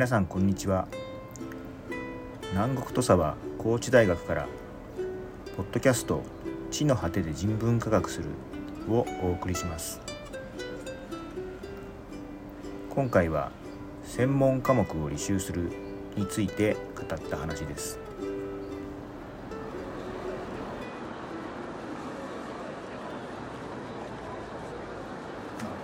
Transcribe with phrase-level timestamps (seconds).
[0.00, 0.88] 皆さんこんにちは。
[2.52, 4.48] 南国土佐は高知大学から
[5.58, 6.22] ポッドキャスト
[6.70, 8.30] 地の果てで人文科学する
[8.88, 10.00] をお送りします。
[12.88, 13.50] 今回は
[14.02, 15.70] 専門科目を履修する
[16.16, 17.98] について語った話です。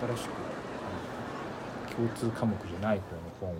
[0.00, 3.54] 新しく共通科目じゃない方の本を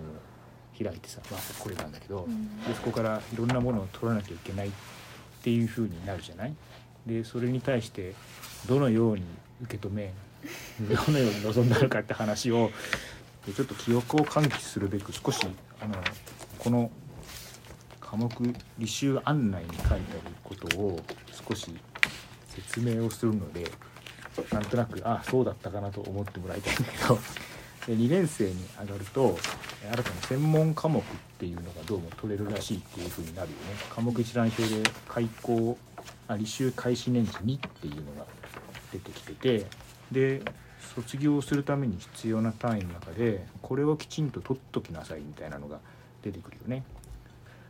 [0.83, 2.27] 開いてさ、まあ、これなんだけど、
[2.67, 4.71] でそこからいろんなものを取らなきゃいけないっ
[5.43, 6.53] ていうふうになるじゃない？
[7.05, 8.13] でそれに対して
[8.67, 9.23] どのように
[9.63, 10.13] 受け止め
[10.81, 12.69] どのように臨んだのかって話を
[13.55, 15.39] ちょっと記憶を喚起するべく少し
[15.81, 15.95] あの
[16.59, 16.91] この
[18.01, 18.29] 科目
[18.79, 20.01] 履修案内に書いてある
[20.43, 20.99] ことを
[21.49, 21.73] 少し
[22.49, 23.71] 説明をするので
[24.51, 27.21] なんとなくあそうだったかなと思ってもらいたいんだけどで
[27.87, 29.37] 2年生に上がると
[29.81, 31.03] 新たな専門科目っ
[31.39, 33.55] ていうのがどうも取れるらしいっていうふうになるよね
[33.89, 35.77] 科目一覧表で開校
[36.27, 38.25] あ履修開始年次2っていうのが
[38.91, 39.65] 出てきてて
[40.11, 40.41] で
[40.95, 45.79] 卒業するために必要な単位の中でこれをきちんと取っときなさいみたいなのが
[46.23, 46.83] 出てくるよね。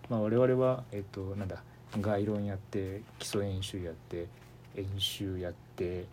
[0.09, 1.61] まあ、我々は、えっと、なんだ
[1.99, 4.27] 概論やって基礎演習やって
[4.75, 6.05] 演習やって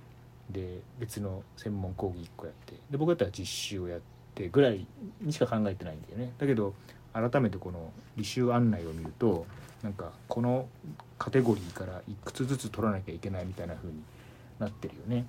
[0.50, 4.00] で別の専門講義1個やってで僕だったら実習をやっ
[4.34, 4.86] てぐらい
[5.20, 6.32] にしか考えてないんだよね。
[6.38, 6.74] だけど
[7.12, 9.46] 改めてこの履修案内を見ると
[9.82, 10.66] なんかこの
[11.18, 14.02] カテゴリーからいくつずつ取らなきゃいけないみたいな風に
[14.58, 15.24] なってるよね。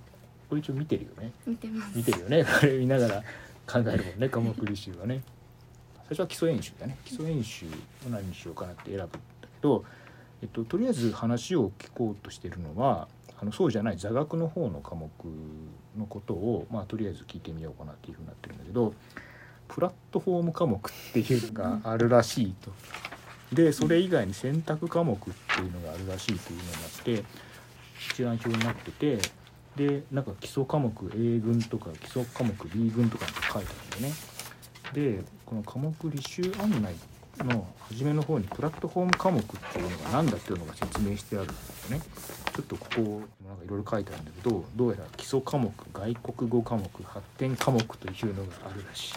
[0.49, 1.31] これ一応見てるよね。
[1.45, 2.44] 見てます見てるよね。
[2.44, 3.22] これ見ながら
[3.67, 5.22] 考えるもんね科目履修はね。
[6.07, 6.97] 最初は基礎演習だね。
[7.05, 7.69] 基礎演習を
[8.09, 9.09] 何にしようかなって選ぶんだ
[9.41, 9.83] けど、
[10.41, 13.07] えっととりあえず話を聞こうとしてるのは。
[13.41, 15.09] あのそうじゃない座学の方の科目
[15.97, 18.94] のことを、まあ、とりあえず聞いてみようかなっていうふうになってるんだけど
[19.68, 22.72] プラットフォーム科目っていうのがあるらしいと。
[23.53, 27.24] でそれ以外に選択科目っていうのがあるらしいというのがあって
[28.12, 29.19] 一覧表になってて
[29.75, 34.35] でなんか基礎科目 A 群とか基礎科目 B 群とかって書いてあるんだよね。
[34.94, 36.95] でこの科目履修案内
[37.40, 42.03] の初めの方にプラットフォーム科目っていうのが何だっていうのが説明してあるんですよね。
[42.55, 43.01] ちょっとここ
[43.45, 49.16] なんかいろいろ書いてあるんだけどどうやら基礎科目外国語科目発展科目というのがあるらしい。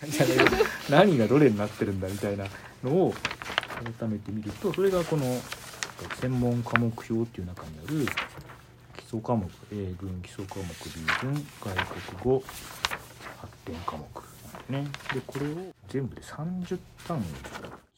[0.90, 2.44] 何がどれになってるんだみたいな
[2.84, 3.14] のを
[3.98, 5.24] 改めて見るとそれがこの
[6.20, 8.06] 専門科目表っていう中にある
[8.96, 10.72] 基礎科目 A 群基礎科目 B
[11.22, 11.74] 群外
[12.20, 12.44] 国語
[13.38, 14.04] 発展科目
[14.70, 14.92] なんでね。
[15.14, 17.22] でこれを全部で30単位。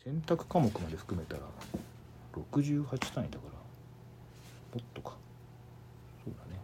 [0.05, 1.43] 選択科目まで含めたら
[2.35, 3.52] 68単位だから
[4.75, 5.17] もっとか。
[6.25, 6.61] そうだね。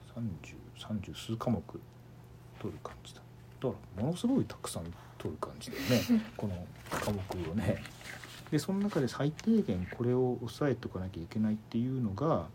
[0.76, 1.62] 3030数科目
[2.60, 3.20] 取る感じだ。
[3.60, 4.84] だからものすごいたくさん
[5.18, 5.82] 取る感じだよ
[6.18, 6.24] ね。
[6.36, 7.82] この科目をね。
[8.50, 12.46] でその中で最低限これを押さえておかなきゃいけないっていうのが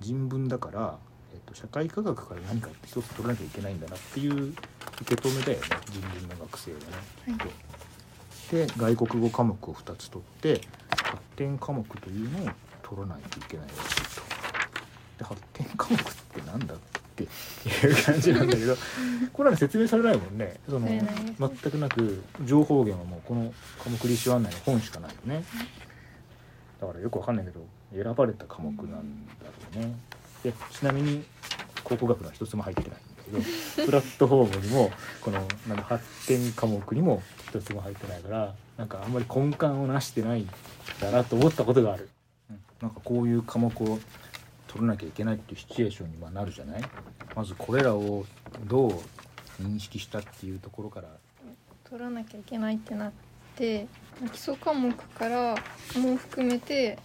[0.00, 0.98] 人文だから、
[1.32, 4.54] えっと、社会科学から何かって一つ取らなきゃいけないんだなっていう受
[5.04, 5.66] け止めだよね。
[5.90, 6.84] 人文の学生はね。
[7.26, 7.74] はい。
[8.50, 14.33] で外国語科目を2つ取って発展科目というのを取らないといけないらしいと。
[15.18, 16.78] で発展科目ってなんだっ
[17.16, 17.26] てい
[17.92, 18.76] う感じなんだけど
[19.32, 20.58] これは説明されないもんね。
[20.68, 25.44] その全くなく情報源はもうこの科目履修案内の本しかないよね。
[26.80, 29.44] だからよくわかんないけど選ばれた科目なんだ
[29.74, 29.94] ろうね。
[30.42, 31.24] でちなみに
[31.84, 40.50] 考古学のは一つも入ってないんだけど プラットフォームにもこのなんか発展科目にも一つも入ってないからなんかあんまり根幹をなしてないん
[41.00, 42.08] だなと思ったことがある、
[42.50, 42.60] うん。
[42.82, 44.00] なんかこういう科目を
[44.74, 46.82] 取らなきゃいけないっていうシチュエーションにまあなるじゃない？
[47.36, 48.26] まずこれらを
[48.64, 48.92] どう
[49.62, 51.08] 認識したっていうところから。
[51.88, 53.12] 取らなきゃいけないってなっ
[53.54, 53.86] て
[54.32, 55.54] 基礎科目から
[55.96, 56.98] も含めて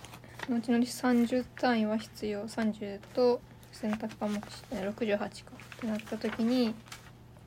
[0.49, 2.47] 後々30単位は必要。
[2.47, 3.39] 30と
[3.71, 4.39] 選択科目
[4.71, 6.73] 68かってなった時に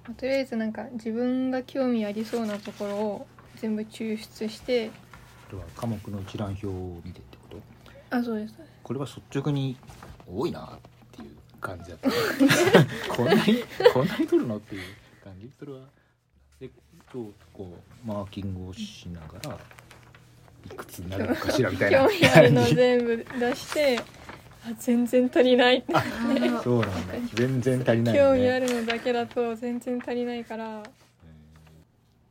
[0.06, 3.26] まあとりあえずなんか自分が興味ありそうなところを
[3.56, 4.92] 全部抽出して
[5.48, 6.70] あとは科目の一覧表を
[7.04, 8.16] 見てってこと？
[8.16, 8.54] あそうです。
[8.84, 9.76] これは率直に
[10.26, 10.68] 多いなっ
[11.12, 11.36] ていう。
[11.60, 12.08] 感じだった。
[12.08, 12.14] ね
[13.08, 14.82] こんなにこんなに取るのっていう。
[15.24, 15.50] 感じ。
[15.58, 15.80] それは
[16.58, 16.68] で
[17.12, 19.58] どうこうマーキングをしながら
[20.66, 21.98] いくつになるのかしらみたいな。
[22.00, 23.98] 興味あるの全部出して
[24.64, 25.78] あ全然足りない。
[25.78, 25.92] って
[26.62, 27.14] そうなんだ。
[27.34, 28.20] 全然足りないね。
[28.20, 30.82] 味あるのだけだと全然足りないから。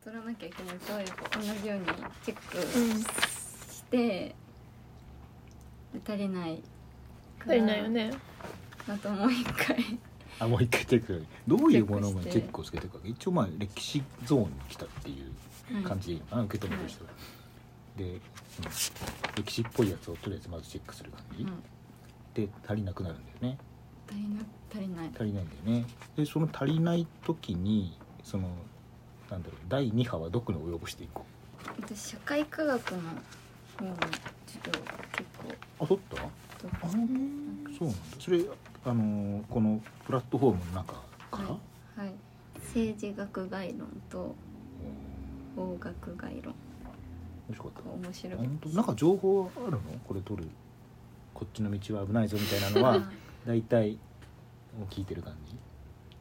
[0.04, 1.86] 取らなきゃいけないとやっぱ同じように
[2.24, 2.60] チェックう
[2.98, 3.00] ん。
[3.00, 4.34] して、
[5.94, 6.62] で足りない
[7.46, 8.10] 足りないよね。
[8.88, 9.98] あともう一回。
[10.38, 11.24] あもう一回チェック。
[11.46, 12.32] どういうものがチェックして。
[12.32, 12.84] チェックをつけて。
[12.84, 15.16] るか一応まあ歴史ゾーンに来たってい
[15.80, 16.08] う感じ。
[16.08, 17.10] でいいのかな、受け止める人は。
[17.96, 18.20] で、うん
[19.34, 21.62] 歴史っぽいやつをとりあえずまずチェックする感じ、うん。
[22.34, 23.58] で足りなくなるんだよね。
[24.08, 25.10] 足りな足りない。
[25.14, 25.44] 足りない。
[25.44, 25.86] んだよね
[26.16, 28.48] でその足りない時にその
[29.30, 31.24] なんだろう第2波はどこに及ぼしていこ
[31.80, 32.98] 私社会科学の
[33.90, 34.12] 方に
[34.46, 34.72] 授業
[35.12, 38.40] 結構うあ取ったそうなんだそれ
[38.84, 40.92] あのーこのプラットフォームの中
[41.30, 41.58] から、は
[41.96, 42.00] い。
[42.06, 42.14] はい
[42.64, 44.34] 政治学概論と
[45.56, 46.54] 法学概論。
[47.48, 47.90] 面白かった。
[47.90, 48.68] 面白い本当？
[48.70, 49.78] なんか情報あるの？
[50.06, 50.48] これ取る。
[51.34, 53.10] こっちの道は危ないぞみたいなのは
[53.46, 53.92] 大体
[54.78, 55.34] もう聞いてる感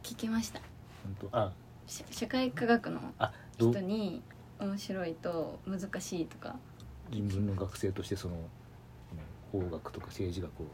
[0.03, 0.11] じ？
[0.13, 0.59] 聞きました。
[1.03, 1.37] 本当？
[1.37, 1.51] あ。
[1.87, 2.99] し社会科学の
[3.57, 4.21] 人に
[4.59, 6.57] 面白いと難しいとか
[7.11, 8.35] 人文の学生としてその
[9.51, 10.65] 法学とか政治学を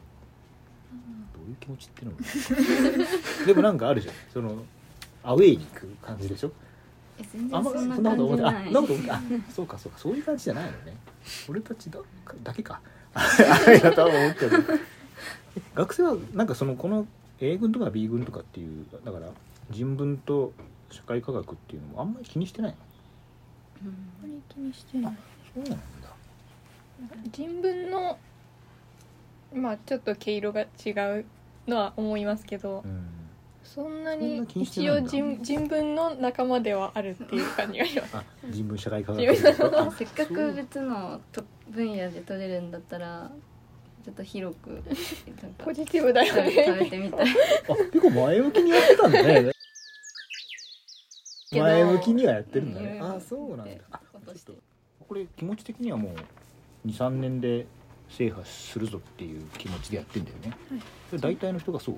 [1.34, 2.18] どういう気持ちっていうのも。
[3.46, 4.14] でもなんかあるじゃん。
[4.32, 4.64] その
[5.22, 6.52] アウェイに行く感じでしょ。
[7.52, 9.20] あんま然そんなこと思ってあなこと思ってあ
[9.50, 9.98] そうかそうか。
[9.98, 10.96] そういう感じじゃないのね。
[11.48, 11.98] 俺たちだ
[12.44, 12.80] だけか。
[13.14, 13.26] あ
[13.66, 14.64] れだとは思ってる。
[15.74, 17.06] 学生はなんかそのこの
[17.40, 19.28] A 軍とか B 軍とかっていうだから
[19.70, 20.52] 人文と
[20.90, 22.76] 社会科学っていうのもあんまり気にしてないの？
[23.82, 23.88] うん。
[24.22, 25.16] あんまり気にしてない。
[25.54, 25.76] そうなんだ
[27.30, 28.18] 人文の
[29.54, 30.90] まあちょっと毛色が違
[31.20, 31.24] う
[31.66, 33.08] のは思いますけどうん。
[33.64, 38.16] そんなに一応人人文の仲間ではあるっていう感じがします。
[38.16, 43.30] あ人文社会科学せっかく別のと分野で取れるんだったら
[44.02, 44.82] ちょっと広く
[45.58, 47.26] ポジティブだよ食べ食べねてみたい。
[47.28, 49.52] あ結構前向きにやってたんだね。
[51.52, 52.98] 前向きにはやってるんだね。
[53.02, 53.72] うんあそうなんだ。
[53.90, 54.52] あ落として。
[55.06, 56.12] これ気持ち的にはもう
[56.86, 57.66] 23年で
[58.08, 60.52] 制覇するぞっていう気持ちでやってんだよね、
[61.10, 61.96] それ大体の人がそう？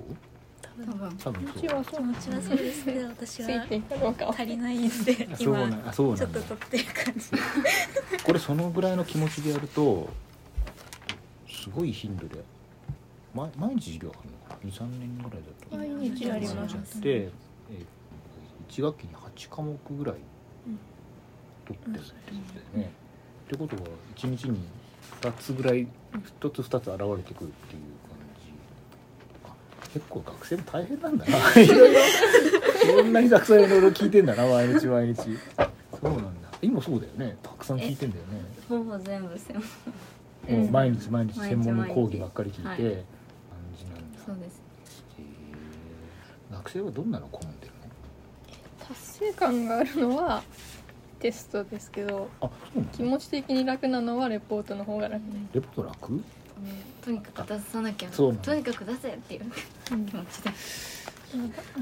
[0.63, 1.17] 多分。
[1.19, 1.77] 多分そう。
[1.77, 2.41] はそう気持ちは。
[2.43, 2.57] そう。
[2.57, 3.67] ですけど私は
[4.33, 7.31] 足りないんであそう今なんあそうちょっと取ってる感じ。
[8.25, 10.09] これそのぐらいの気持ちでやると
[11.49, 12.43] すごい頻度で
[13.35, 15.39] 毎毎日授業あるのかな？23年ぐらいだ
[15.71, 15.77] と。
[15.77, 17.01] 毎日あります。
[17.05, 20.17] えー、1学期に8科目ぐらい
[21.67, 22.15] 取ってるってこ
[22.55, 22.91] とだよね。
[23.51, 23.83] ってことは
[24.15, 24.59] 1日に
[25.23, 25.81] 2つぐらい
[26.41, 28.53] 1つ2つ現れてくるっていう感じ
[29.45, 29.53] あ
[29.93, 31.37] 結構学生も大変なんだな。
[31.61, 32.01] いろいろ。
[32.87, 35.17] そんなにたくさんいろいろ聞いてんだな毎日毎日。
[35.17, 36.49] そうなんだ。
[36.63, 37.37] 今そうだよね。
[37.43, 38.41] たくさん聞いてんだよね。
[38.69, 39.65] ほぼ全部専門。
[40.49, 40.63] うん。
[40.63, 42.85] もう毎日毎日専門の講義ばっかり聞いて、はい感
[43.77, 44.19] じなんだ。
[44.27, 44.63] そうです。
[45.19, 46.55] へー。
[46.55, 47.73] 学生はどんなの好んでる
[48.79, 48.87] の？
[48.87, 50.43] 達成感があるのは
[51.21, 56.23] テストですけどあそう気持ち的に楽なのはレポートの方が楽です、レポート楽？
[57.03, 58.13] とにかく出さなきゃ。
[58.13, 59.43] そうなとにかく出せっていう
[59.93, 60.51] うん気持ちで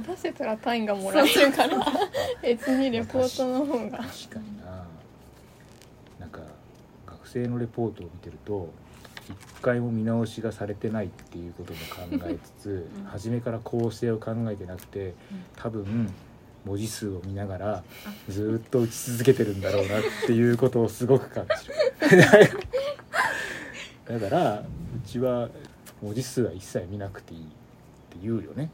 [0.06, 1.85] 出せたら単位がもらえるから
[2.43, 3.99] 別にレポートの方が。
[3.99, 4.85] 確かにな。
[6.20, 6.40] なんか
[7.06, 8.73] 学生のレポートを見てると
[9.29, 11.79] 一回も見直しがされてないっていうことも
[12.20, 13.05] 考えつつ、うん。
[13.05, 15.14] 初めから構成を考えてなくて
[15.56, 16.12] 多分
[16.68, 17.82] 文字数を見ながら
[18.28, 21.68] ずーっと打ち続けてるんだろうなっていうことをすごく感じ
[22.16, 22.24] る。
[24.20, 24.64] だからう
[25.06, 25.48] ちは
[26.02, 27.48] 文字数は一切見なくていいって
[28.22, 28.70] 言うよね。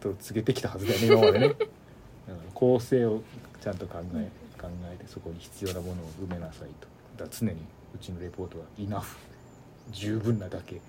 [0.00, 1.48] と告げてきたはずだよね今までね。
[1.48, 3.22] だから構成を
[3.62, 4.28] ちゃんと考え
[4.60, 6.68] 考えてそこに必要なものを埋めなさい
[7.16, 7.24] と。
[7.24, 7.54] だ常に
[7.94, 9.16] うちのレポートは「イナフ」
[9.92, 10.80] 十分なだけ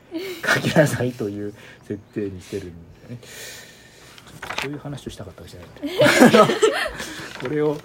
[0.45, 1.53] 書きなさいという
[1.87, 3.17] 設定にしてるんだよね
[4.61, 6.47] そういう話をしたかったわけじゃない。
[7.41, 7.77] これを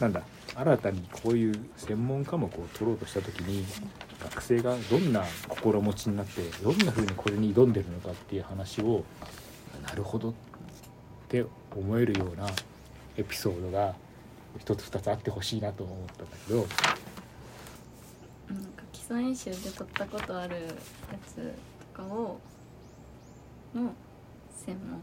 [0.00, 0.22] なんだ
[0.56, 3.64] 新たにこういう専門科目を取ろうとした時に
[4.22, 9.04] 学生がどんな心持ちになってどんな風にこれに挑んでるのかっていう話を
[9.84, 10.34] なるほどっ
[11.28, 12.46] て思えるような
[13.16, 13.94] エピソードが
[14.58, 16.66] 一つ二つあってほしいなと思ったんだけど。
[18.48, 20.62] なんか基礎演習で取ったことあるや
[21.26, 21.34] つ
[21.94, 22.38] とかを
[23.74, 23.92] の
[24.64, 25.00] 専門。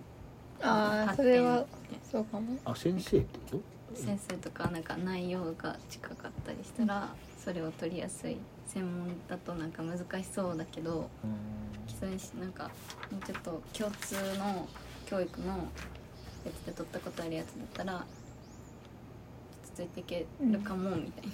[0.63, 1.65] ああそれはで
[2.09, 2.57] そうかも。
[2.65, 3.61] あ先生ってこと？
[3.95, 7.09] 先生とかなんか内容が近かったりしたら
[7.43, 8.37] それを取りやすい
[8.67, 10.03] 専門だとなんか難し
[10.33, 11.09] そうだけど
[11.87, 12.07] 基礎
[12.39, 12.71] なんか
[13.11, 14.67] もうちょっと共通の
[15.05, 18.05] 教育のやつで取ったことあるやつだったら
[19.75, 21.33] ついていけるかもみたいに、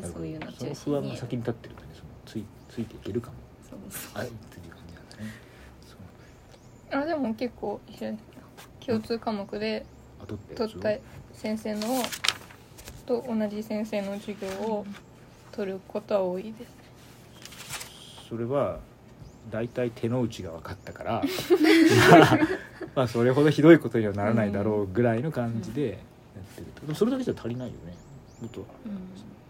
[0.00, 0.74] でそういうの中心に。
[0.74, 3.36] 不安が先に立ってるんだねそのついついていけるかも。
[3.68, 4.22] そうそう。
[4.22, 5.47] あっていう感じなんだね
[6.90, 8.16] あでも結構一緒
[8.84, 9.84] 共通科目で
[10.22, 10.38] あ取
[10.74, 10.90] った
[11.34, 11.80] 先生の
[13.06, 14.86] と同じ先生の授業を
[15.52, 16.78] 取ることは多いです。
[18.28, 18.78] それは
[19.50, 21.22] 大体手の内が分かったから
[22.94, 25.96] まあそれほどひどいことにはならないだろうぐらいの感じでやっ
[26.54, 27.94] てると、でもそれだけじゃ足りないよね。
[28.42, 28.66] もっとうん。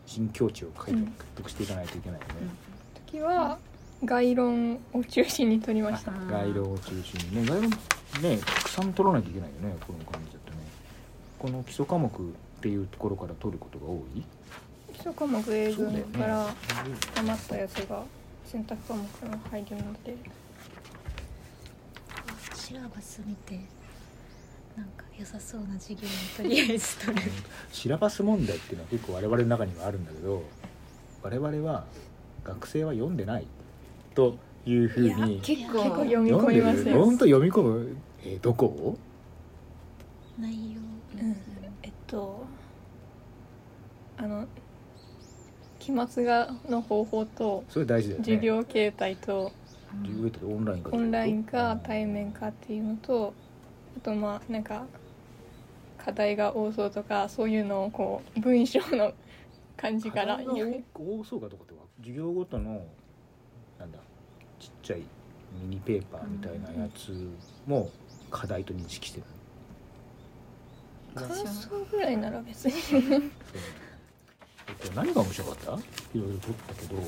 [0.07, 1.13] 新境地を獲うん。
[1.37, 2.35] 得していかないといけないよね、
[3.07, 3.59] 時は
[4.05, 6.13] 概論を中心に取りました。
[6.13, 7.49] うん概論を中心にね。
[7.49, 10.59] 概論ねたくさん取らなきゃいけないよねこの感じだとね。
[11.39, 12.11] この基礎科目っ
[12.61, 14.23] ていうところから取ることが多い？
[14.93, 16.49] 基礎科目英文から
[17.17, 18.03] 余ったやつが
[18.45, 19.07] 選択科目に
[19.51, 20.17] 入るので。
[22.55, 23.59] シラバス見て
[24.77, 27.23] なんか良さそうな授業にとりあえず取る。
[27.73, 30.43] シラバス問題っていうのは結構我々の中にはあるんだけど
[31.23, 31.87] 我々は
[32.45, 33.47] 学生は読んでない
[34.15, 34.37] と
[34.67, 36.95] いうふうに結構結構読み読んで込みますよ。
[36.95, 38.67] る本当読み込む、えーどこ？
[38.67, 38.99] を
[40.39, 40.81] 内容。
[41.21, 41.37] うん。
[41.83, 42.45] えっと
[44.17, 44.47] あの
[45.79, 48.25] 期末がの方法とそれ大事だよね。
[48.25, 49.53] 授業形態と
[50.03, 53.33] 授業ってオンラインかオンラインか対面かっていうのと
[53.97, 54.85] あとまあなんか
[55.97, 59.13] 課題が多そうとかそういうのをこう文章の
[59.77, 60.41] 感じから
[60.95, 61.81] 多そうかとかっては？
[62.01, 62.83] 授業ごとの
[63.79, 63.99] なんだ
[64.59, 65.03] ちっちゃい
[65.61, 67.29] ミニペーパーみたいなやつ
[67.67, 67.91] も
[68.31, 69.25] 課題と認識してる。
[71.15, 72.75] 感想ぐらいなら別に。
[72.77, 75.73] えっと何が面白かった？
[75.73, 75.75] い
[76.21, 77.01] ろいろ取ったけど。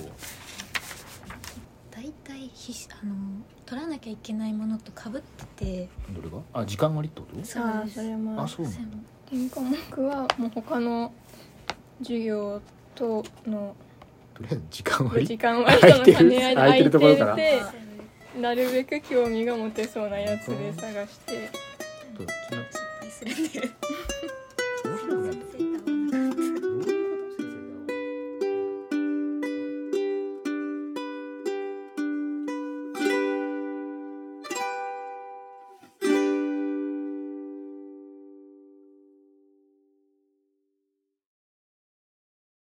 [1.91, 3.15] 大体ひしあの
[3.67, 5.89] 取らなきゃいけないものとかぶってて。
[6.11, 6.39] どれが？
[6.55, 7.45] あ時間割ってこと？
[7.45, 7.97] そうああです。
[7.97, 8.67] それもあそう。
[8.67, 8.71] な
[9.39, 11.13] ん科目はもう他の
[11.99, 12.63] 授業
[12.95, 13.77] との
[14.41, 17.37] とりあえず時間割時間割との兼ね合いで空いてるところから。
[18.41, 21.51] なるべく興味が持てそうなやつで探して